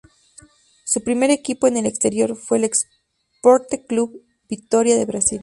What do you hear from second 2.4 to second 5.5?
el Esporte Clube Vitória de Brasil.